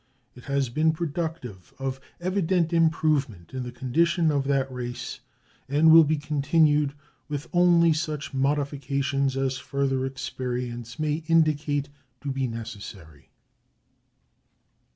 [0.33, 5.19] It has been productive of evident improvement in the condition of that race,
[5.69, 6.95] and will be continued,
[7.29, 11.89] with only such modifications as further experience may indicate
[12.21, 13.29] to be necessary.